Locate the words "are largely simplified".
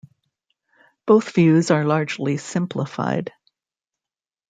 1.69-3.31